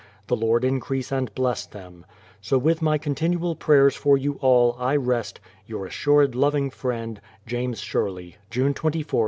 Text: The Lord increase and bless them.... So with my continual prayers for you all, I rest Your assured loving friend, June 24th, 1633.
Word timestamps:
The 0.25 0.35
Lord 0.35 0.63
increase 0.63 1.11
and 1.11 1.31
bless 1.35 1.67
them.... 1.67 2.07
So 2.41 2.57
with 2.57 2.81
my 2.81 2.97
continual 2.97 3.55
prayers 3.55 3.95
for 3.95 4.17
you 4.17 4.39
all, 4.41 4.75
I 4.79 4.95
rest 4.95 5.39
Your 5.67 5.85
assured 5.85 6.33
loving 6.33 6.71
friend, 6.71 7.21
June 7.45 7.75
24th, 7.75 8.37
1633. 9.13 9.19